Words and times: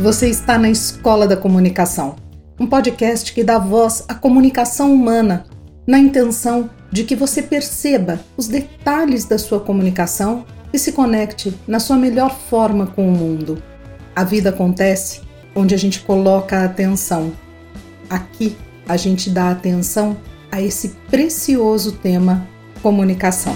Você 0.00 0.30
está 0.30 0.56
na 0.56 0.70
Escola 0.70 1.28
da 1.28 1.36
Comunicação, 1.36 2.16
um 2.58 2.66
podcast 2.66 3.34
que 3.34 3.44
dá 3.44 3.58
voz 3.58 4.02
à 4.08 4.14
comunicação 4.14 4.94
humana, 4.94 5.44
na 5.86 5.98
intenção 5.98 6.70
de 6.90 7.04
que 7.04 7.14
você 7.14 7.42
perceba 7.42 8.18
os 8.34 8.48
detalhes 8.48 9.26
da 9.26 9.36
sua 9.36 9.60
comunicação 9.60 10.46
e 10.72 10.78
se 10.78 10.92
conecte 10.92 11.54
na 11.68 11.78
sua 11.78 11.96
melhor 11.98 12.34
forma 12.34 12.86
com 12.86 13.06
o 13.06 13.14
mundo. 13.14 13.62
A 14.16 14.24
vida 14.24 14.48
acontece 14.48 15.20
onde 15.54 15.74
a 15.74 15.78
gente 15.78 16.00
coloca 16.00 16.60
a 16.60 16.64
atenção. 16.64 17.34
Aqui 18.08 18.56
a 18.88 18.96
gente 18.96 19.28
dá 19.28 19.50
atenção 19.50 20.16
a 20.50 20.62
esse 20.62 20.96
precioso 21.10 21.92
tema 21.92 22.48
comunicação. 22.82 23.54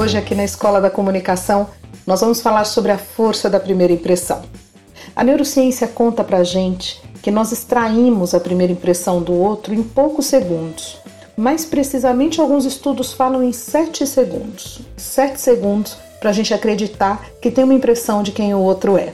Hoje, 0.00 0.16
aqui 0.16 0.34
na 0.34 0.44
Escola 0.44 0.80
da 0.80 0.88
Comunicação, 0.88 1.68
nós 2.06 2.22
vamos 2.22 2.40
falar 2.40 2.64
sobre 2.64 2.90
a 2.90 2.96
força 2.96 3.50
da 3.50 3.60
primeira 3.60 3.92
impressão. 3.92 4.40
A 5.14 5.22
neurociência 5.22 5.86
conta 5.86 6.24
pra 6.24 6.42
gente 6.42 7.02
que 7.20 7.30
nós 7.30 7.52
extraímos 7.52 8.32
a 8.32 8.40
primeira 8.40 8.72
impressão 8.72 9.20
do 9.20 9.34
outro 9.34 9.74
em 9.74 9.82
poucos 9.82 10.24
segundos. 10.24 10.96
Mais 11.36 11.66
precisamente, 11.66 12.40
alguns 12.40 12.64
estudos 12.64 13.12
falam 13.12 13.44
em 13.44 13.52
7 13.52 14.06
segundos. 14.06 14.80
7 14.96 15.38
segundos 15.38 15.98
para 16.18 16.30
a 16.30 16.32
gente 16.32 16.54
acreditar 16.54 17.26
que 17.38 17.50
tem 17.50 17.62
uma 17.62 17.74
impressão 17.74 18.22
de 18.22 18.32
quem 18.32 18.54
o 18.54 18.60
outro 18.60 18.96
é. 18.96 19.12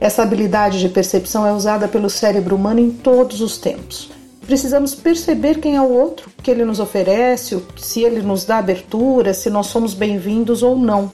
Essa 0.00 0.22
habilidade 0.22 0.80
de 0.80 0.88
percepção 0.88 1.46
é 1.46 1.52
usada 1.52 1.86
pelo 1.86 2.08
cérebro 2.08 2.56
humano 2.56 2.80
em 2.80 2.90
todos 2.90 3.42
os 3.42 3.58
tempos. 3.58 4.08
Precisamos 4.46 4.94
perceber 4.94 5.60
quem 5.60 5.76
é 5.76 5.80
o 5.80 5.88
outro, 5.88 6.30
o 6.38 6.42
que 6.42 6.50
ele 6.50 6.64
nos 6.64 6.80
oferece, 6.80 7.62
se 7.76 8.02
ele 8.02 8.20
nos 8.22 8.44
dá 8.44 8.58
abertura, 8.58 9.32
se 9.32 9.48
nós 9.48 9.66
somos 9.66 9.94
bem-vindos 9.94 10.62
ou 10.62 10.76
não. 10.76 11.12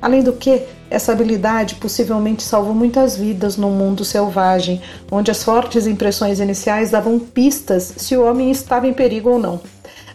Além 0.00 0.22
do 0.22 0.32
que, 0.32 0.62
essa 0.90 1.12
habilidade 1.12 1.74
possivelmente 1.74 2.42
salvou 2.42 2.74
muitas 2.74 3.16
vidas 3.16 3.56
no 3.56 3.68
mundo 3.70 4.04
selvagem, 4.04 4.80
onde 5.10 5.30
as 5.30 5.42
fortes 5.42 5.86
impressões 5.86 6.40
iniciais 6.40 6.90
davam 6.90 7.18
pistas 7.18 7.94
se 7.96 8.16
o 8.16 8.24
homem 8.24 8.50
estava 8.50 8.86
em 8.86 8.94
perigo 8.94 9.30
ou 9.30 9.38
não. 9.38 9.60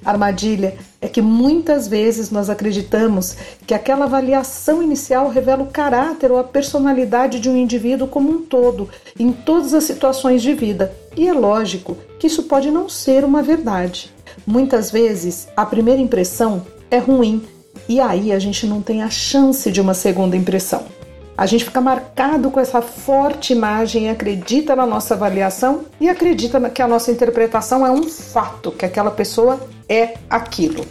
Armadilha 0.05 0.75
é 1.01 1.07
que 1.07 1.21
muitas 1.21 1.87
vezes 1.87 2.29
nós 2.29 2.49
acreditamos 2.49 3.35
que 3.65 3.73
aquela 3.73 4.05
avaliação 4.05 4.81
inicial 4.81 5.29
revela 5.29 5.63
o 5.63 5.71
caráter 5.71 6.31
ou 6.31 6.37
a 6.37 6.43
personalidade 6.43 7.39
de 7.39 7.49
um 7.49 7.57
indivíduo 7.57 8.07
como 8.07 8.29
um 8.29 8.41
todo, 8.41 8.89
em 9.19 9.31
todas 9.31 9.73
as 9.73 9.83
situações 9.83 10.41
de 10.41 10.53
vida. 10.53 10.93
E 11.15 11.27
é 11.27 11.33
lógico 11.33 11.97
que 12.19 12.27
isso 12.27 12.43
pode 12.43 12.71
não 12.71 12.89
ser 12.89 13.23
uma 13.23 13.41
verdade. 13.41 14.11
Muitas 14.45 14.91
vezes 14.91 15.47
a 15.55 15.65
primeira 15.65 16.01
impressão 16.01 16.65
é 16.89 16.97
ruim 16.97 17.43
e 17.87 17.99
aí 17.99 18.31
a 18.31 18.39
gente 18.39 18.65
não 18.65 18.81
tem 18.81 19.03
a 19.03 19.09
chance 19.09 19.71
de 19.71 19.81
uma 19.81 19.93
segunda 19.93 20.35
impressão. 20.35 20.85
A 21.43 21.45
gente 21.45 21.65
fica 21.65 21.81
marcado 21.81 22.49
com 22.49 22.57
essa 22.57 22.81
forte 22.81 23.51
imagem, 23.51 24.09
acredita 24.09 24.77
na 24.77 24.85
nossa 24.85 25.13
avaliação 25.13 25.81
e 25.99 26.07
acredita 26.07 26.69
que 26.69 26.81
a 26.81 26.87
nossa 26.87 27.11
interpretação 27.11 27.85
é 27.85 27.91
um 27.91 28.03
fato, 28.03 28.71
que 28.71 28.85
aquela 28.85 29.11
pessoa 29.11 29.59
é 29.89 30.13
aquilo. 30.29 30.85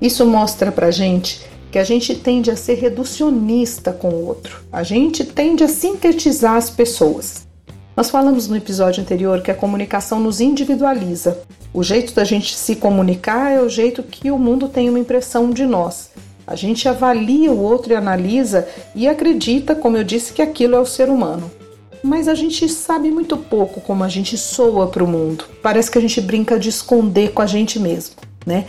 Isso 0.00 0.24
mostra 0.24 0.72
pra 0.72 0.90
gente 0.90 1.44
que 1.70 1.78
a 1.78 1.84
gente 1.84 2.14
tende 2.14 2.50
a 2.50 2.56
ser 2.56 2.76
reducionista 2.76 3.92
com 3.92 4.08
o 4.08 4.26
outro. 4.26 4.62
A 4.72 4.82
gente 4.82 5.22
tende 5.22 5.62
a 5.62 5.68
sintetizar 5.68 6.54
as 6.54 6.70
pessoas. 6.70 7.46
Nós 7.94 8.08
falamos 8.08 8.48
no 8.48 8.56
episódio 8.56 9.02
anterior 9.02 9.42
que 9.42 9.50
a 9.50 9.54
comunicação 9.54 10.18
nos 10.18 10.40
individualiza. 10.40 11.42
O 11.74 11.82
jeito 11.82 12.14
da 12.14 12.24
gente 12.24 12.56
se 12.56 12.76
comunicar 12.76 13.50
é 13.50 13.60
o 13.60 13.68
jeito 13.68 14.02
que 14.02 14.30
o 14.30 14.38
mundo 14.38 14.66
tem 14.66 14.88
uma 14.88 14.98
impressão 14.98 15.50
de 15.50 15.66
nós. 15.66 16.10
A 16.46 16.54
gente 16.54 16.88
avalia 16.88 17.50
o 17.52 17.60
outro 17.60 17.92
e 17.92 17.96
analisa 17.96 18.68
e 18.94 19.08
acredita, 19.08 19.74
como 19.74 19.96
eu 19.96 20.04
disse, 20.04 20.32
que 20.32 20.42
aquilo 20.42 20.76
é 20.76 20.80
o 20.80 20.86
ser 20.86 21.08
humano. 21.08 21.50
Mas 22.02 22.28
a 22.28 22.34
gente 22.34 22.68
sabe 22.68 23.10
muito 23.10 23.36
pouco 23.36 23.80
como 23.80 24.04
a 24.04 24.08
gente 24.08 24.36
soa 24.36 24.88
para 24.88 25.02
o 25.02 25.08
mundo. 25.08 25.44
Parece 25.62 25.90
que 25.90 25.98
a 25.98 26.00
gente 26.00 26.20
brinca 26.20 26.58
de 26.58 26.68
esconder 26.68 27.32
com 27.32 27.40
a 27.40 27.46
gente 27.46 27.78
mesmo, 27.78 28.16
né? 28.44 28.66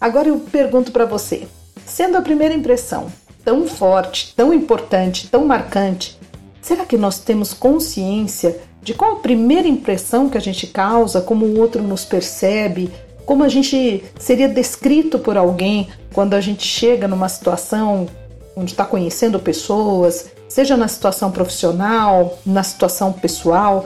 Agora 0.00 0.28
eu 0.28 0.40
pergunto 0.40 0.90
para 0.90 1.04
você: 1.04 1.46
sendo 1.84 2.16
a 2.16 2.22
primeira 2.22 2.54
impressão 2.54 3.06
tão 3.44 3.64
forte, 3.66 4.34
tão 4.34 4.52
importante, 4.52 5.28
tão 5.28 5.44
marcante, 5.44 6.18
Será 6.66 6.84
que 6.84 6.96
nós 6.96 7.20
temos 7.20 7.54
consciência 7.54 8.58
de 8.82 8.92
qual 8.92 9.12
a 9.12 9.20
primeira 9.20 9.68
impressão 9.68 10.28
que 10.28 10.36
a 10.36 10.40
gente 10.40 10.66
causa, 10.66 11.20
como 11.20 11.46
o 11.46 11.60
outro 11.60 11.80
nos 11.80 12.04
percebe, 12.04 12.90
como 13.26 13.44
a 13.44 13.48
gente 13.48 14.04
seria 14.18 14.48
descrito 14.48 15.18
por 15.18 15.36
alguém 15.36 15.88
quando 16.14 16.34
a 16.34 16.40
gente 16.40 16.64
chega 16.64 17.06
numa 17.06 17.28
situação 17.28 18.08
onde 18.56 18.72
está 18.72 18.84
conhecendo 18.84 19.38
pessoas, 19.38 20.30
seja 20.48 20.76
na 20.76 20.88
situação 20.88 21.30
profissional, 21.30 22.38
na 22.46 22.62
situação 22.62 23.12
pessoal? 23.12 23.84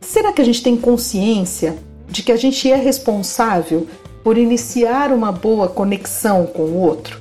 Será 0.00 0.32
que 0.32 0.42
a 0.42 0.44
gente 0.44 0.62
tem 0.62 0.76
consciência 0.76 1.76
de 2.08 2.22
que 2.22 2.32
a 2.32 2.36
gente 2.36 2.68
é 2.68 2.74
responsável 2.74 3.86
por 4.24 4.36
iniciar 4.36 5.12
uma 5.12 5.30
boa 5.30 5.68
conexão 5.68 6.46
com 6.46 6.62
o 6.62 6.80
outro? 6.80 7.20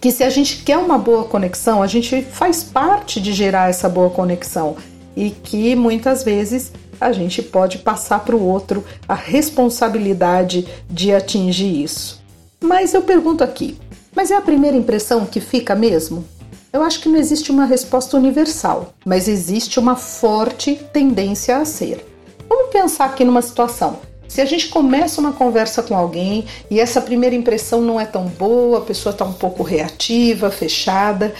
que 0.00 0.12
se 0.12 0.22
a 0.22 0.30
gente 0.30 0.62
quer 0.62 0.76
uma 0.76 0.98
boa 0.98 1.24
conexão, 1.24 1.82
a 1.82 1.86
gente 1.86 2.22
faz 2.22 2.62
parte 2.62 3.20
de 3.20 3.32
gerar 3.32 3.70
essa 3.70 3.88
boa 3.88 4.10
conexão 4.10 4.76
e 5.16 5.30
que 5.30 5.74
muitas 5.74 6.22
vezes 6.22 6.70
a 7.00 7.12
gente 7.12 7.42
pode 7.42 7.78
passar 7.78 8.20
para 8.20 8.36
o 8.36 8.42
outro 8.42 8.84
a 9.08 9.14
responsabilidade 9.14 10.66
de 10.88 11.12
atingir 11.12 11.82
isso. 11.82 12.22
Mas 12.60 12.94
eu 12.94 13.02
pergunto 13.02 13.44
aqui, 13.44 13.78
mas 14.14 14.30
é 14.30 14.36
a 14.36 14.40
primeira 14.40 14.76
impressão 14.76 15.26
que 15.26 15.40
fica 15.40 15.74
mesmo? 15.74 16.24
Eu 16.72 16.82
acho 16.82 17.00
que 17.00 17.08
não 17.08 17.18
existe 17.18 17.50
uma 17.50 17.64
resposta 17.64 18.16
universal, 18.16 18.92
mas 19.04 19.28
existe 19.28 19.78
uma 19.78 19.96
forte 19.96 20.74
tendência 20.92 21.56
a 21.56 21.64
ser. 21.64 22.04
Vamos 22.48 22.70
pensar 22.70 23.06
aqui 23.06 23.24
numa 23.24 23.42
situação. 23.42 23.98
Se 24.28 24.40
a 24.40 24.44
gente 24.44 24.68
começa 24.68 25.20
uma 25.20 25.32
conversa 25.32 25.82
com 25.82 25.96
alguém 25.96 26.44
e 26.70 26.80
essa 26.80 27.00
primeira 27.00 27.34
impressão 27.34 27.80
não 27.80 28.00
é 28.00 28.04
tão 28.04 28.26
boa, 28.26 28.78
a 28.78 28.82
pessoa 28.82 29.12
está 29.12 29.24
um 29.24 29.32
pouco 29.32 29.62
reativa, 29.62 30.50
fechada, 30.50 31.32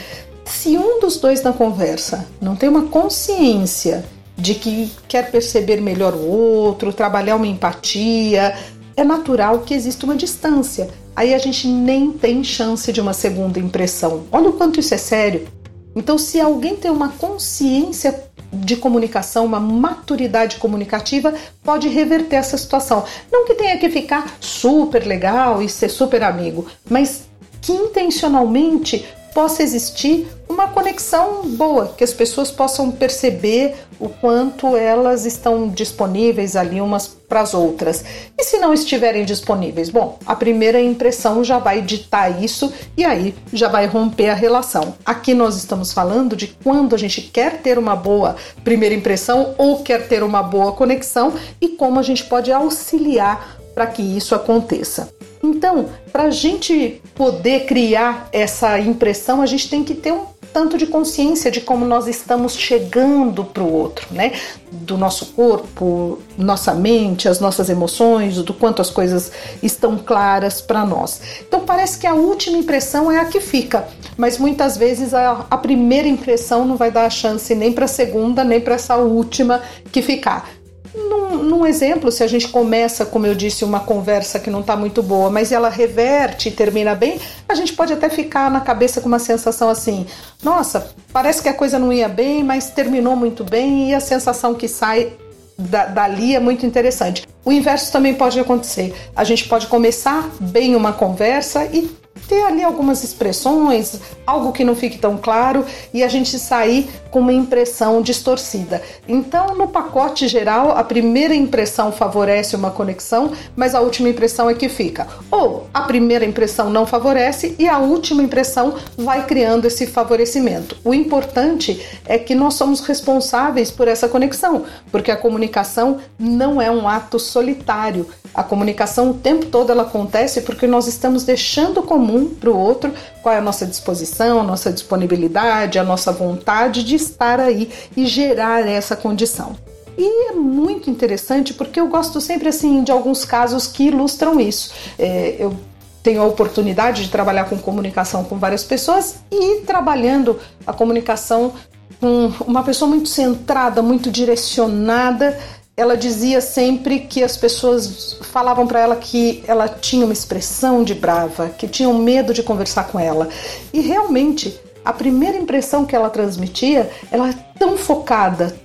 se 0.44 0.78
um 0.78 1.00
dos 1.00 1.16
dois 1.16 1.42
na 1.42 1.52
conversa 1.52 2.26
não 2.40 2.54
tem 2.54 2.68
uma 2.68 2.82
consciência 2.82 4.04
de 4.36 4.54
que 4.54 4.91
quer 5.08 5.30
perceber 5.30 5.80
melhor 5.80 6.14
o 6.14 6.26
outro, 6.26 6.92
trabalhar 6.92 7.36
uma 7.36 7.47
empatia, 7.47 8.54
é 8.97 9.04
natural 9.04 9.60
que 9.60 9.74
exista 9.74 10.04
uma 10.04 10.16
distância. 10.16 10.88
Aí 11.14 11.34
a 11.34 11.38
gente 11.38 11.66
nem 11.66 12.12
tem 12.12 12.44
chance 12.44 12.92
de 12.92 13.00
uma 13.00 13.12
segunda 13.12 13.58
impressão. 13.58 14.24
Olha 14.30 14.50
o 14.50 14.52
quanto 14.52 14.80
isso 14.80 14.94
é 14.94 14.98
sério. 14.98 15.48
Então, 15.94 16.19
se 16.19 16.38
alguém 16.38 16.76
tem 16.76 16.91
uma 16.91 17.08
consciência 17.08 18.22
de 18.52 18.76
comunicação, 18.76 19.47
uma 19.47 19.58
maturidade 19.58 20.56
comunicativa, 20.56 21.34
pode 21.62 21.88
reverter 21.88 22.36
essa 22.36 22.58
situação. 22.58 23.04
Não 23.32 23.47
que 23.47 23.54
tenha 23.54 23.78
que 23.78 23.88
ficar 23.88 24.36
super 24.38 25.06
legal 25.06 25.62
e 25.62 25.68
ser 25.68 25.88
super 25.88 26.22
amigo, 26.22 26.66
mas 26.88 27.28
que 27.62 27.72
intencionalmente 27.72 29.06
possa 29.34 29.62
existir 29.62 30.28
uma 30.56 30.68
conexão 30.68 31.42
boa, 31.44 31.92
que 31.96 32.02
as 32.02 32.14
pessoas 32.14 32.50
possam 32.50 32.90
perceber 32.90 33.74
o 34.00 34.08
quanto 34.08 34.74
elas 34.74 35.26
estão 35.26 35.68
disponíveis 35.68 36.56
ali 36.56 36.80
umas 36.80 37.06
para 37.06 37.42
as 37.42 37.52
outras. 37.52 38.02
E 38.38 38.42
se 38.42 38.56
não 38.56 38.72
estiverem 38.72 39.24
disponíveis? 39.24 39.90
Bom, 39.90 40.18
a 40.24 40.34
primeira 40.34 40.80
impressão 40.80 41.44
já 41.44 41.58
vai 41.58 41.82
ditar 41.82 42.42
isso 42.42 42.72
e 42.96 43.04
aí 43.04 43.34
já 43.52 43.68
vai 43.68 43.86
romper 43.86 44.30
a 44.30 44.34
relação. 44.34 44.94
Aqui 45.04 45.34
nós 45.34 45.56
estamos 45.56 45.92
falando 45.92 46.34
de 46.34 46.46
quando 46.64 46.94
a 46.94 46.98
gente 46.98 47.20
quer 47.20 47.60
ter 47.60 47.78
uma 47.78 47.94
boa 47.94 48.36
primeira 48.64 48.94
impressão 48.94 49.54
ou 49.58 49.82
quer 49.82 50.08
ter 50.08 50.22
uma 50.22 50.42
boa 50.42 50.72
conexão 50.72 51.34
e 51.60 51.68
como 51.68 52.00
a 52.00 52.02
gente 52.02 52.24
pode 52.24 52.50
auxiliar 52.50 53.59
para 53.74 53.86
que 53.86 54.00
isso 54.00 54.34
aconteça. 54.34 55.12
Então, 55.42 55.91
para 56.10 56.24
a 56.24 56.30
gente 56.30 57.00
poder 57.14 57.66
criar 57.66 58.28
essa 58.32 58.78
impressão, 58.80 59.42
a 59.42 59.47
gente 59.47 59.68
tem 59.68 59.84
que 59.84 59.94
ter 59.94 60.12
um 60.12 60.24
tanto 60.56 60.78
de 60.78 60.86
consciência 60.86 61.50
de 61.50 61.60
como 61.60 61.84
nós 61.84 62.06
estamos 62.06 62.56
chegando 62.56 63.44
para 63.44 63.62
o 63.62 63.70
outro, 63.70 64.06
né? 64.10 64.32
Do 64.72 64.97
nosso 64.97 65.26
corpo, 65.34 66.18
nossa 66.38 66.72
mente, 66.72 67.28
as 67.28 67.41
nossas 67.41 67.68
emoções, 67.68 68.38
do 68.38 68.54
quanto 68.54 68.80
as 68.80 68.88
coisas 68.88 69.30
estão 69.62 69.98
claras 69.98 70.62
para 70.62 70.82
nós. 70.86 71.20
Então 71.47 71.60
parece 71.60 71.98
que 71.98 72.06
a 72.06 72.14
última 72.14 72.56
impressão 72.56 73.12
é 73.12 73.18
a 73.18 73.26
que 73.26 73.38
fica, 73.38 73.86
mas 74.16 74.38
muitas 74.38 74.78
vezes 74.78 75.12
a, 75.12 75.44
a 75.50 75.58
primeira 75.58 76.08
impressão 76.08 76.64
não 76.64 76.78
vai 76.78 76.91
dar 76.91 77.04
a 77.04 77.10
chance 77.10 77.54
nem 77.54 77.70
para 77.70 77.84
a 77.84 77.88
segunda, 77.88 78.42
nem 78.42 78.59
para 78.59 78.76
essa 78.76 78.97
última 78.97 79.60
que 79.92 80.00
ficar. 80.00 80.55
Num, 80.97 81.43
num, 81.43 81.66
exemplo, 81.66 82.10
se 82.10 82.22
a 82.22 82.27
gente 82.27 82.48
começa, 82.48 83.04
como 83.04 83.27
eu 83.27 83.34
disse, 83.34 83.65
uma 83.65 83.81
conversa 83.81 84.41
que 84.41 84.48
não 84.48 84.60
está 84.60 84.75
muito 84.75 85.03
boa, 85.03 85.31
mas 85.31 85.53
ela 85.53 85.69
reverte 85.69 86.48
e 86.48 86.53
termina 86.53 86.95
bem, 86.95 87.21
a 87.47 87.54
gente 87.54 87.75
pode 87.75 87.93
até 87.93 88.09
ficar 88.09 88.51
na 88.51 88.60
cabeça 88.60 89.01
com 89.01 89.07
uma 89.07 89.19
sensação 89.19 89.69
assim: 89.69 90.07
nossa, 90.43 90.91
parece 91.13 91.43
que 91.43 91.48
a 91.48 91.54
coisa 91.54 91.78
não 91.78 91.93
ia 91.93 92.09
bem, 92.09 92.43
mas 92.43 92.71
terminou 92.71 93.15
muito 93.15 93.45
bem, 93.45 93.91
e 93.91 93.95
a 93.95 94.01
sensação 94.01 94.54
que 94.54 94.66
sai 94.66 95.13
da, 95.59 95.84
dali 95.87 96.34
é 96.34 96.41
muito 96.41 96.65
interessante. 96.65 97.27
O 97.45 97.53
inverso 97.53 97.93
também 97.93 98.15
pode 98.15 98.41
acontecer. 98.41 98.95
A 99.15 99.25
gente 99.25 99.48
pode 99.48 99.66
começar 99.66 100.31
bem 100.41 100.75
uma 100.75 100.93
conversa 100.93 101.65
e 101.66 101.91
ter 102.28 102.42
ali 102.44 102.62
algumas 102.62 103.02
expressões, 103.02 104.00
algo 104.26 104.52
que 104.52 104.64
não 104.64 104.74
fique 104.74 104.98
tão 104.98 105.16
claro 105.16 105.64
e 105.92 106.02
a 106.02 106.08
gente 106.08 106.38
sair 106.38 106.88
com 107.10 107.20
uma 107.20 107.32
impressão 107.32 108.02
distorcida. 108.02 108.82
Então, 109.08 109.54
no 109.54 109.68
pacote 109.68 110.28
geral, 110.28 110.72
a 110.72 110.84
primeira 110.84 111.34
impressão 111.34 111.90
favorece 111.90 112.56
uma 112.56 112.70
conexão, 112.70 113.32
mas 113.54 113.74
a 113.74 113.80
última 113.80 114.08
impressão 114.08 114.50
é 114.50 114.54
que 114.54 114.68
fica. 114.68 115.06
Ou 115.30 115.66
a 115.72 115.82
primeira 115.82 116.24
impressão 116.24 116.68
não 116.68 116.86
favorece 116.86 117.54
e 117.58 117.68
a 117.68 117.78
última 117.78 118.22
impressão 118.22 118.74
vai 118.96 119.24
criando 119.24 119.66
esse 119.66 119.86
favorecimento. 119.86 120.76
O 120.84 120.92
importante 120.92 121.80
é 122.04 122.18
que 122.18 122.34
nós 122.34 122.54
somos 122.54 122.80
responsáveis 122.80 123.70
por 123.70 123.88
essa 123.88 124.08
conexão, 124.08 124.64
porque 124.90 125.10
a 125.10 125.16
comunicação 125.16 125.98
não 126.18 126.60
é 126.60 126.70
um 126.70 126.88
ato 126.88 127.18
solitário. 127.18 128.06
A 128.34 128.42
comunicação 128.42 129.10
o 129.10 129.14
tempo 129.14 129.46
todo 129.46 129.70
ela 129.70 129.84
acontece 129.84 130.42
porque 130.42 130.66
nós 130.66 130.86
estamos 130.86 131.24
deixando 131.24 131.82
comum 131.82 132.16
para 132.24 132.51
o 132.51 132.57
outro 132.57 132.92
qual 133.22 133.34
é 133.34 133.39
a 133.39 133.42
nossa 133.42 133.66
disposição, 133.66 134.41
a 134.41 134.42
nossa 134.42 134.72
disponibilidade, 134.72 135.78
a 135.78 135.84
nossa 135.84 136.10
vontade 136.13 136.83
de 136.83 136.95
estar 136.95 137.39
aí 137.39 137.71
e 137.97 138.07
gerar 138.07 138.66
essa 138.66 138.97
condição. 138.97 139.57
E 139.98 140.30
é 140.30 140.33
muito 140.33 140.91
interessante 140.91 141.54
porque 141.54 141.80
eu 141.80 141.89
gosto 141.89 142.21
sempre 142.21 142.48
assim 142.48 142.83
de 142.83 142.92
alguns 142.92 143.24
casos 143.24 143.66
que 143.66 143.84
ilustram 143.84 144.39
isso. 144.39 144.72
É, 144.98 145.36
eu 145.39 145.57
tenho 146.03 146.22
a 146.22 146.24
oportunidade 146.24 147.04
de 147.04 147.09
trabalhar 147.09 147.45
com 147.45 147.59
comunicação 147.59 148.22
com 148.22 148.39
várias 148.39 148.62
pessoas 148.62 149.16
e 149.30 149.62
trabalhando 149.62 150.39
a 150.66 150.72
comunicação 150.72 151.53
com 151.98 152.30
uma 152.47 152.62
pessoa 152.62 152.89
muito 152.89 153.09
centrada, 153.09 153.83
muito 153.83 154.10
direcionada 154.10 155.36
ela 155.76 155.94
dizia 155.94 156.40
sempre 156.40 157.00
que 157.00 157.22
as 157.22 157.36
pessoas 157.36 158.16
falavam 158.22 158.66
para 158.66 158.80
ela 158.80 158.96
que 158.96 159.44
ela 159.46 159.68
tinha 159.68 160.06
uma 160.06 160.12
expressão 160.12 160.82
de 160.82 160.94
brava, 160.94 161.50
que 161.50 161.68
tinham 161.68 161.92
medo 161.98 162.32
de 162.32 162.42
conversar 162.42 162.88
com 162.88 162.98
ela. 162.98 163.28
E 163.74 163.80
realmente, 163.80 164.58
a 164.82 164.92
primeira 164.92 165.36
impressão 165.36 165.84
que 165.84 165.94
ela 165.94 166.08
transmitia, 166.08 166.90
ela 167.10 167.28
é 167.28 167.34
tão 167.58 167.76
focada, 167.76 168.56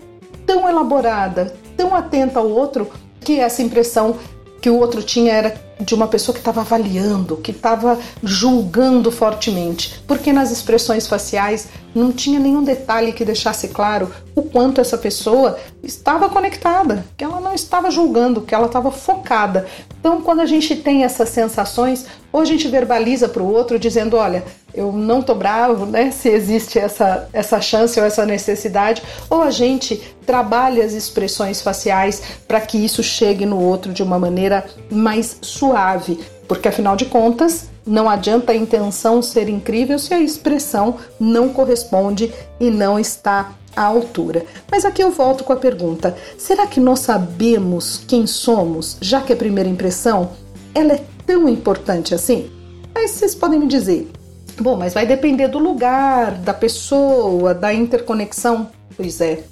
tão 0.46 0.70
elaborada, 0.70 1.54
tão 1.76 1.94
atenta 1.94 2.40
ao 2.40 2.50
outro, 2.50 2.90
que 3.20 3.40
essa 3.40 3.62
impressão 3.62 4.16
que 4.62 4.70
o 4.70 4.78
outro 4.78 5.04
tinha 5.04 5.34
era 5.34 5.60
de 5.80 5.96
uma 5.96 6.08
pessoa 6.08 6.34
que 6.34 6.40
estava 6.40 6.62
avaliando, 6.62 7.38
que 7.38 7.52
estava 7.52 8.00
julgando 8.24 9.12
fortemente, 9.12 10.02
porque 10.08 10.32
nas 10.32 10.52
expressões 10.52 11.08
faciais 11.08 11.68
não 11.94 12.12
tinha 12.12 12.40
nenhum 12.40 12.64
detalhe 12.64 13.12
que 13.12 13.26
deixasse 13.26 13.70
claro 13.70 14.12
o 14.36 14.42
quanto 14.42 14.80
essa 14.80 14.98
pessoa 14.98 15.58
estava 15.84 16.30
conectada, 16.30 17.06
que 17.18 17.24
ela 17.24 17.42
não 17.42 17.54
estava 17.54 17.92
julgando, 17.92 18.42
que 18.42 18.56
ela 18.56 18.68
estava 18.68 18.92
focada. 18.92 19.66
Então, 20.00 20.22
quando 20.22 20.40
a 20.40 20.46
gente 20.46 20.76
tem 20.76 21.04
essas 21.04 21.30
sensações, 21.30 22.06
ou 22.32 22.42
a 22.42 22.46
gente 22.46 22.68
verbaliza 22.68 23.28
para 23.28 23.44
o 23.44 23.52
outro 23.52 23.78
dizendo: 23.78 24.18
Olha, 24.18 24.44
eu 24.74 24.92
não 24.92 25.22
tô 25.22 25.36
bravo, 25.36 25.86
né? 25.86 26.12
Se 26.12 26.30
existe 26.30 26.80
essa, 26.80 27.28
essa 27.34 27.60
chance 27.60 28.00
ou 28.00 28.06
essa 28.06 28.26
necessidade, 28.26 29.02
ou 29.30 29.42
a 29.42 29.52
gente 29.52 30.16
trabalha 30.26 30.84
as 30.84 30.94
expressões 30.94 31.62
faciais 31.62 32.22
para 32.48 32.62
que 32.62 32.78
isso 32.78 33.04
chegue 33.04 33.46
no 33.46 33.60
outro 33.60 33.92
de 33.92 34.02
uma 34.02 34.18
maneira 34.18 34.66
mais 34.90 35.38
suave, 35.42 36.20
porque 36.48 36.68
afinal 36.68 36.96
de 36.96 37.06
contas, 37.06 37.71
não 37.86 38.10
adianta 38.10 38.52
a 38.52 38.56
intenção 38.56 39.22
ser 39.22 39.50
incrível 39.50 39.98
se 39.98 40.14
a 40.14 40.20
expressão 40.20 40.98
não 41.20 41.50
corresponde 41.50 42.32
e 42.60 42.70
não 42.70 43.00
está 43.00 43.54
à 43.76 43.84
altura. 43.84 44.46
Mas 44.70 44.86
aqui 44.86 45.04
eu 45.04 45.12
volto 45.12 45.44
com 45.44 45.54
a 45.54 45.58
pergunta: 45.58 46.16
será 46.38 46.68
que 46.68 46.80
nós 46.80 47.00
sabemos 47.00 48.04
quem 48.08 48.28
somos, 48.28 48.98
já 49.02 49.22
que 49.22 49.34
a 49.34 49.38
primeira 49.38 49.70
impressão 49.70 50.32
ela 50.74 50.94
é 50.94 51.04
tão 51.26 51.48
importante 51.50 52.14
assim? 52.14 52.50
Mas 52.94 53.12
vocês 53.12 53.34
podem 53.34 53.60
me 53.60 53.68
dizer, 53.68 54.12
Bom, 54.60 54.78
mas 54.78 54.94
vai 54.94 55.08
depender 55.08 55.48
do 55.48 55.58
lugar, 55.58 56.34
da 56.34 56.54
pessoa, 56.54 57.54
da 57.54 57.74
interconexão. 57.74 58.70
Pois 58.96 59.20
é, 59.20 59.44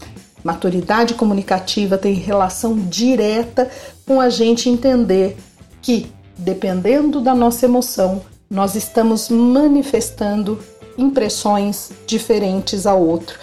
maturidade 0.44 1.16
comunicativa 1.16 1.98
tem 1.98 2.14
relação 2.14 2.78
direta 2.78 3.70
com 4.06 4.22
a 4.22 4.30
gente 4.30 4.70
entender 4.70 5.36
que, 5.82 6.12
dependendo 6.40 7.22
da 7.22 7.36
nossa 7.36 7.66
emoção, 7.66 8.22
nós 8.50 8.76
estamos 8.76 9.30
manifestando 9.30 10.60
impressões 10.98 11.92
diferentes 12.08 12.86
ao 12.86 13.02
outro. 13.02 13.38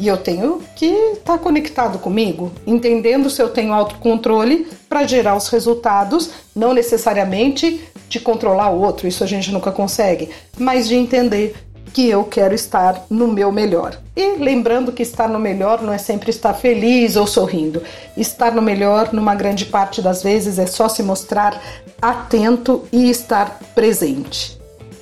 E 0.00 0.06
eu 0.06 0.16
tenho 0.16 0.62
que 0.76 0.86
estar 0.86 1.36
tá 1.36 1.38
conectado 1.38 1.98
comigo, 1.98 2.52
entendendo 2.66 3.28
se 3.28 3.42
eu 3.42 3.48
tenho 3.48 3.72
autocontrole 3.72 4.68
para 4.88 5.06
gerar 5.06 5.36
os 5.36 5.48
resultados, 5.48 6.30
não 6.54 6.72
necessariamente 6.72 7.80
de 8.08 8.20
controlar 8.20 8.70
o 8.70 8.80
outro, 8.80 9.06
isso 9.06 9.22
a 9.22 9.26
gente 9.26 9.50
nunca 9.52 9.70
consegue, 9.70 10.30
mas 10.56 10.88
de 10.88 10.94
entender 10.94 11.54
que 11.92 12.08
eu 12.08 12.24
quero 12.24 12.54
estar 12.54 13.04
no 13.10 13.28
meu 13.28 13.50
melhor. 13.50 13.98
E 14.16 14.36
lembrando 14.36 14.92
que 14.92 15.02
estar 15.02 15.28
no 15.28 15.38
melhor 15.38 15.82
não 15.82 15.92
é 15.92 15.98
sempre 15.98 16.30
estar 16.30 16.54
feliz 16.54 17.16
ou 17.16 17.26
sorrindo. 17.26 17.82
Estar 18.16 18.52
no 18.52 18.62
melhor, 18.62 19.12
numa 19.12 19.34
grande 19.34 19.66
parte 19.66 20.02
das 20.02 20.22
vezes, 20.22 20.58
é 20.58 20.66
só 20.66 20.88
se 20.88 21.02
mostrar 21.02 21.60
atento 22.00 22.84
e 22.92 23.10
estar 23.10 23.58
presente. 23.74 24.58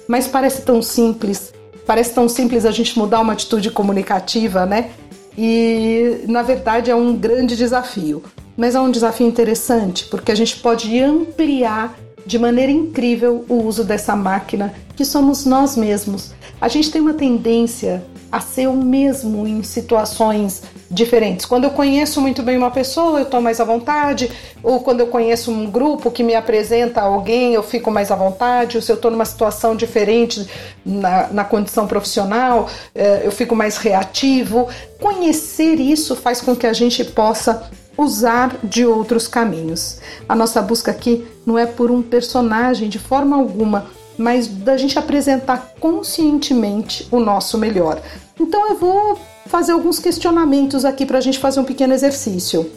Mas 0.09 0.27
parece 0.27 0.63
tão 0.63 0.81
simples, 0.81 1.53
parece 1.87 2.15
tão 2.15 2.29
simples 2.29 2.65
a 2.65 2.71
gente 2.71 2.99
mudar 2.99 3.21
uma 3.21 3.33
atitude 3.33 3.71
comunicativa, 3.71 4.65
né? 4.65 4.91
E 5.37 6.25
na 6.29 6.43
verdade 6.43 6.91
é 6.91 6.95
um 6.95 7.15
grande 7.15 7.57
desafio. 7.57 8.23
Mas 8.57 8.75
é 8.75 8.81
um 8.81 8.91
desafio 8.91 9.27
interessante 9.27 10.07
porque 10.07 10.33
a 10.33 10.35
gente 10.35 10.57
pode 10.57 10.99
ampliar 10.99 11.95
de 12.25 12.39
maneira 12.39 12.73
incrível 12.73 13.45
o 13.49 13.63
uso 13.63 13.85
dessa 13.85 14.17
máquina 14.17 14.75
que 14.97 15.05
somos 15.05 15.45
nós 15.45 15.77
mesmos. 15.77 16.35
A 16.61 16.69
gente 16.69 16.91
tem 16.91 17.01
uma 17.01 17.15
tendência 17.15 18.03
a 18.33 18.41
ser 18.41 18.67
o 18.67 18.73
mesmo 18.73 19.47
em 19.47 19.63
situações 19.63 20.63
diferentes. 20.91 21.45
Quando 21.45 21.65
eu 21.65 21.71
conheço 21.71 22.21
muito 22.21 22.43
bem 22.43 22.57
uma 22.57 22.71
pessoa, 22.71 23.21
eu 23.21 23.25
estou 23.25 23.41
mais 23.41 23.61
à 23.61 23.65
vontade, 23.65 24.31
ou 24.63 24.81
quando 24.81 25.01
eu 25.01 25.07
conheço 25.07 25.51
um 25.51 25.71
grupo 25.71 26.11
que 26.11 26.23
me 26.23 26.35
apresenta 26.35 27.03
alguém, 27.03 27.55
eu 27.55 27.63
fico 27.63 27.91
mais 27.91 28.11
à 28.11 28.17
vontade, 28.17 28.77
ou 28.77 28.83
se 28.83 28.91
eu 28.91 28.97
estou 28.97 29.11
numa 29.11 29.25
situação 29.25 29.77
diferente 29.77 30.49
na, 30.85 31.29
na 31.29 31.45
condição 31.45 31.87
profissional, 31.87 32.69
eh, 32.95 33.23
eu 33.25 33.31
fico 33.31 33.55
mais 33.55 33.77
reativo. 33.77 34.69
Conhecer 35.01 35.75
isso 35.79 36.17
faz 36.17 36.41
com 36.41 36.57
que 36.57 36.67
a 36.67 36.73
gente 36.73 37.05
possa 37.05 37.71
usar 37.97 38.57
de 38.63 38.85
outros 38.85 39.27
caminhos. 39.27 39.99
A 40.29 40.35
nossa 40.35 40.61
busca 40.61 40.91
aqui 40.91 41.27
não 41.45 41.59
é 41.59 41.67
por 41.67 41.91
um 41.91 42.03
personagem 42.03 42.89
de 42.89 42.99
forma 42.99 43.37
alguma, 43.37 43.87
mas 44.19 44.47
da 44.47 44.77
gente 44.77 44.99
apresentar 44.99 45.75
conscientemente 45.79 47.07
o 47.11 47.21
nosso 47.21 47.59
melhor. 47.59 48.01
Então 48.39 48.69
eu 48.69 48.77
vou 48.77 49.19
fazer 49.47 49.73
alguns 49.73 49.99
questionamentos 49.99 50.85
aqui 50.85 51.07
para 51.07 51.19
a 51.19 51.21
gente 51.21 51.39
fazer 51.39 51.61
um 51.61 51.65
pequeno 51.65 51.95
exercício. 51.95 52.71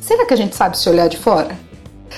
Será 0.00 0.24
que 0.24 0.34
a 0.34 0.36
gente 0.36 0.56
sabe 0.56 0.78
se 0.78 0.88
olhar 0.88 1.08
de 1.08 1.18
fora? 1.18 1.58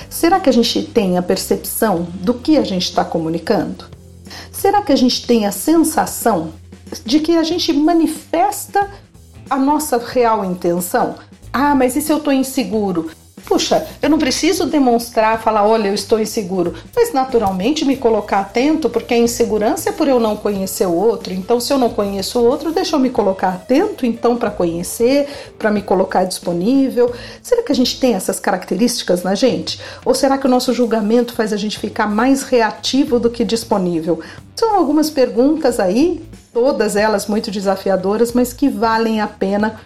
Será 0.09 0.39
que 0.39 0.49
a 0.49 0.53
gente 0.53 0.83
tem 0.83 1.17
a 1.17 1.21
percepção 1.21 2.07
do 2.13 2.33
que 2.33 2.57
a 2.57 2.63
gente 2.63 2.83
está 2.83 3.03
comunicando? 3.03 3.85
Será 4.51 4.81
que 4.81 4.91
a 4.91 4.95
gente 4.95 5.25
tem 5.25 5.45
a 5.45 5.51
sensação 5.51 6.53
de 7.05 7.19
que 7.19 7.35
a 7.37 7.43
gente 7.43 7.73
manifesta 7.73 8.89
a 9.49 9.57
nossa 9.57 9.97
real 9.97 10.45
intenção? 10.45 11.15
Ah, 11.51 11.75
mas 11.75 11.95
e 11.95 12.01
se 12.01 12.11
eu 12.11 12.17
estou 12.17 12.31
inseguro? 12.31 13.11
Puxa, 13.45 13.85
eu 14.01 14.09
não 14.09 14.17
preciso 14.17 14.65
demonstrar, 14.65 15.41
falar, 15.41 15.65
olha, 15.65 15.87
eu 15.89 15.93
estou 15.93 16.19
inseguro, 16.19 16.73
mas 16.95 17.13
naturalmente 17.13 17.83
me 17.83 17.97
colocar 17.97 18.39
atento, 18.39 18.89
porque 18.89 19.13
a 19.13 19.17
insegurança 19.17 19.89
é 19.89 19.91
por 19.91 20.07
eu 20.07 20.19
não 20.19 20.37
conhecer 20.37 20.85
o 20.85 20.95
outro. 20.95 21.33
Então, 21.33 21.59
se 21.59 21.73
eu 21.73 21.77
não 21.77 21.89
conheço 21.89 22.39
o 22.39 22.45
outro, 22.45 22.71
deixa 22.71 22.95
eu 22.95 22.99
me 22.99 23.09
colocar 23.09 23.49
atento, 23.49 24.05
então, 24.05 24.35
para 24.37 24.49
conhecer, 24.49 25.27
para 25.57 25.71
me 25.71 25.81
colocar 25.81 26.23
disponível. 26.23 27.13
Será 27.41 27.63
que 27.63 27.71
a 27.71 27.75
gente 27.75 27.99
tem 27.99 28.13
essas 28.13 28.39
características 28.39 29.23
na 29.23 29.35
gente? 29.35 29.79
Ou 30.05 30.13
será 30.13 30.37
que 30.37 30.47
o 30.47 30.49
nosso 30.49 30.73
julgamento 30.73 31.33
faz 31.33 31.51
a 31.51 31.57
gente 31.57 31.77
ficar 31.79 32.07
mais 32.07 32.43
reativo 32.43 33.19
do 33.19 33.29
que 33.29 33.43
disponível? 33.43 34.21
São 34.55 34.75
algumas 34.75 35.09
perguntas 35.09 35.79
aí, 35.79 36.23
todas 36.53 36.95
elas 36.95 37.27
muito 37.27 37.49
desafiadoras, 37.49 38.33
mas 38.33 38.53
que 38.53 38.69
valem 38.69 39.21
a 39.21 39.27
pena 39.27 39.79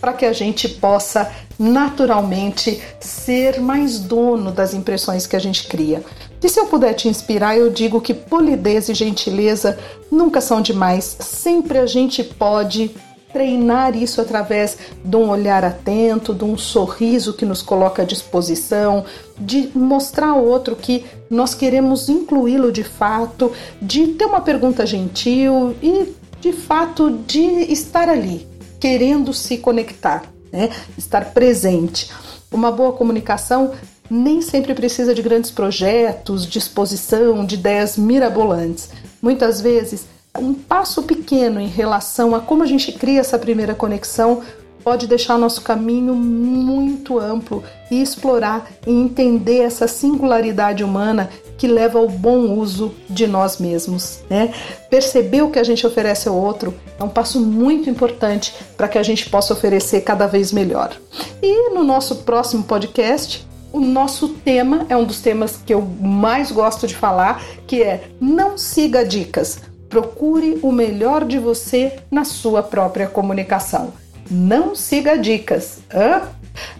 para 0.00 0.12
que 0.12 0.24
a 0.24 0.32
gente 0.32 0.68
possa 0.68 1.30
naturalmente 1.58 2.80
ser 3.00 3.60
mais 3.60 3.98
dono 3.98 4.52
das 4.52 4.74
impressões 4.74 5.26
que 5.26 5.36
a 5.36 5.40
gente 5.40 5.66
cria. 5.66 6.02
E 6.42 6.48
se 6.48 6.60
eu 6.60 6.66
puder 6.66 6.94
te 6.94 7.08
inspirar, 7.08 7.56
eu 7.56 7.70
digo 7.70 8.00
que 8.00 8.14
polidez 8.14 8.88
e 8.88 8.94
gentileza 8.94 9.78
nunca 10.10 10.40
são 10.40 10.60
demais. 10.60 11.16
Sempre 11.20 11.78
a 11.78 11.86
gente 11.86 12.22
pode 12.22 12.94
treinar 13.32 13.96
isso 13.96 14.20
através 14.20 14.78
de 15.04 15.16
um 15.16 15.28
olhar 15.28 15.64
atento, 15.64 16.32
de 16.32 16.44
um 16.44 16.56
sorriso 16.56 17.34
que 17.34 17.44
nos 17.44 17.60
coloca 17.60 18.02
à 18.02 18.04
disposição, 18.04 19.04
de 19.38 19.70
mostrar 19.74 20.28
ao 20.28 20.44
outro 20.44 20.74
que 20.74 21.04
nós 21.28 21.54
queremos 21.54 22.08
incluí-lo 22.08 22.72
de 22.72 22.84
fato, 22.84 23.52
de 23.80 24.08
ter 24.08 24.24
uma 24.24 24.40
pergunta 24.40 24.86
gentil 24.86 25.76
e 25.82 26.14
de 26.40 26.52
fato 26.52 27.10
de 27.26 27.40
estar 27.70 28.08
ali, 28.08 28.46
querendo 28.80 29.32
se 29.32 29.58
conectar, 29.58 30.24
né? 30.52 30.70
estar 30.96 31.32
presente. 31.32 32.10
Uma 32.50 32.70
boa 32.70 32.92
comunicação 32.92 33.72
nem 34.10 34.40
sempre 34.40 34.74
precisa 34.74 35.14
de 35.14 35.20
grandes 35.20 35.50
projetos, 35.50 36.46
de 36.46 36.58
exposição, 36.58 37.44
de 37.44 37.56
ideias 37.56 37.96
mirabolantes. 37.96 38.90
Muitas 39.20 39.60
vezes, 39.60 40.06
um 40.38 40.54
passo 40.54 41.02
pequeno 41.02 41.60
em 41.60 41.68
relação 41.68 42.34
a 42.34 42.40
como 42.40 42.62
a 42.62 42.66
gente 42.66 42.92
cria 42.92 43.20
essa 43.20 43.38
primeira 43.38 43.74
conexão 43.74 44.42
pode 44.88 45.06
deixar 45.06 45.36
nosso 45.36 45.60
caminho 45.60 46.14
muito 46.14 47.18
amplo 47.18 47.62
e 47.90 48.00
explorar 48.00 48.70
e 48.86 48.90
entender 48.90 49.58
essa 49.58 49.86
singularidade 49.86 50.82
humana 50.82 51.28
que 51.58 51.68
leva 51.68 51.98
ao 51.98 52.08
bom 52.08 52.58
uso 52.58 52.94
de 53.06 53.26
nós 53.26 53.58
mesmos. 53.58 54.20
Né? 54.30 54.50
Perceber 54.88 55.42
o 55.42 55.50
que 55.50 55.58
a 55.58 55.62
gente 55.62 55.86
oferece 55.86 56.26
ao 56.26 56.34
outro 56.34 56.72
é 56.98 57.04
um 57.04 57.08
passo 57.10 57.38
muito 57.38 57.90
importante 57.90 58.54
para 58.78 58.88
que 58.88 58.96
a 58.96 59.02
gente 59.02 59.28
possa 59.28 59.52
oferecer 59.52 60.00
cada 60.00 60.26
vez 60.26 60.52
melhor. 60.52 60.96
E 61.42 61.68
no 61.74 61.84
nosso 61.84 62.22
próximo 62.22 62.64
podcast, 62.64 63.46
o 63.70 63.80
nosso 63.80 64.30
tema 64.30 64.86
é 64.88 64.96
um 64.96 65.04
dos 65.04 65.20
temas 65.20 65.60
que 65.66 65.74
eu 65.74 65.82
mais 65.82 66.50
gosto 66.50 66.86
de 66.86 66.94
falar, 66.94 67.44
que 67.66 67.82
é 67.82 68.08
não 68.18 68.56
siga 68.56 69.04
dicas. 69.04 69.60
Procure 69.90 70.58
o 70.62 70.72
melhor 70.72 71.26
de 71.26 71.38
você 71.38 71.98
na 72.10 72.24
sua 72.24 72.62
própria 72.62 73.06
comunicação. 73.06 73.92
Não 74.30 74.74
siga 74.74 75.16
dicas. 75.16 75.78
Hã? 75.92 76.28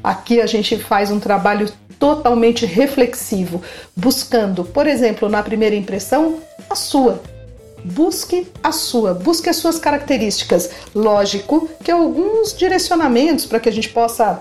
Aqui 0.02 0.40
a 0.40 0.47
gente 0.47 0.76
faz 0.78 1.11
um 1.11 1.21
trabalho 1.21 1.71
totalmente 1.99 2.64
reflexivo, 2.64 3.62
buscando, 3.97 4.64
por 4.64 4.87
exemplo, 4.87 5.28
na 5.28 5.43
primeira 5.43 5.75
impressão, 5.75 6.40
a 6.69 6.75
sua. 6.75 7.21
Busque 7.85 8.47
a 8.62 8.73
sua, 8.73 9.14
busque 9.14 9.49
as 9.49 9.57
suas 9.57 9.78
características. 9.78 10.71
Lógico 10.95 11.69
que 11.83 11.90
alguns 11.90 12.52
direcionamentos 12.52 13.47
para 13.47 13.61
que 13.61 13.69
a 13.69 13.73
gente 13.73 13.88
possa 13.88 14.40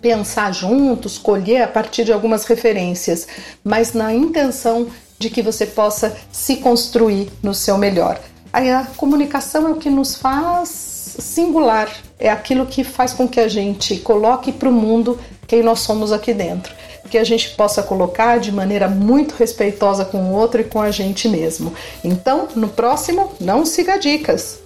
pensar 0.00 0.52
juntos, 0.52 1.16
colher 1.16 1.62
a 1.62 1.68
partir 1.68 2.04
de 2.04 2.12
algumas 2.12 2.44
referências, 2.44 3.26
mas 3.62 3.94
na 3.94 4.12
intenção 4.12 4.86
de 5.18 5.30
que 5.30 5.40
você 5.40 5.64
possa 5.64 6.14
se 6.30 6.56
construir 6.56 7.30
no 7.42 7.54
seu 7.54 7.78
melhor. 7.78 8.20
Aí 8.52 8.70
a 8.70 8.84
comunicação 8.96 9.66
é 9.66 9.70
o 9.72 9.76
que 9.76 9.88
nos 9.88 10.14
faz 10.14 10.93
singular, 11.18 11.88
é 12.18 12.30
aquilo 12.30 12.66
que 12.66 12.84
faz 12.84 13.12
com 13.12 13.28
que 13.28 13.40
a 13.40 13.48
gente 13.48 13.96
coloque 13.96 14.52
para 14.52 14.68
o 14.68 14.72
mundo 14.72 15.18
quem 15.46 15.62
nós 15.62 15.80
somos 15.80 16.12
aqui 16.12 16.32
dentro. 16.32 16.74
Que 17.10 17.18
a 17.18 17.24
gente 17.24 17.50
possa 17.50 17.82
colocar 17.82 18.38
de 18.38 18.50
maneira 18.50 18.88
muito 18.88 19.34
respeitosa 19.34 20.04
com 20.04 20.18
o 20.18 20.32
outro 20.32 20.60
e 20.60 20.64
com 20.64 20.80
a 20.80 20.90
gente 20.90 21.28
mesmo. 21.28 21.72
Então, 22.02 22.48
no 22.56 22.68
próximo, 22.68 23.32
não 23.40 23.64
siga 23.64 23.98
dicas. 23.98 24.60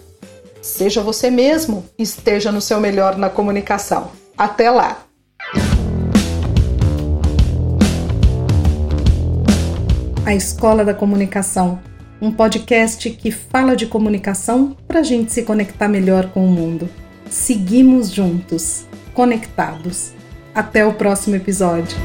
Seja 0.62 1.02
você 1.02 1.30
mesmo, 1.30 1.84
esteja 1.98 2.52
no 2.52 2.60
seu 2.60 2.80
melhor 2.80 3.16
na 3.16 3.28
comunicação. 3.28 4.10
Até 4.36 4.70
lá! 4.70 5.02
A 10.24 10.34
Escola 10.34 10.84
da 10.84 10.92
Comunicação 10.92 11.80
um 12.20 12.32
podcast 12.32 13.08
que 13.10 13.30
fala 13.30 13.76
de 13.76 13.86
comunicação 13.86 14.76
para 14.86 15.00
a 15.00 15.02
gente 15.02 15.32
se 15.32 15.42
conectar 15.42 15.88
melhor 15.88 16.30
com 16.30 16.44
o 16.44 16.48
mundo. 16.48 16.88
Seguimos 17.30 18.10
juntos, 18.10 18.86
conectados. 19.14 20.12
Até 20.54 20.84
o 20.84 20.94
próximo 20.94 21.36
episódio. 21.36 21.96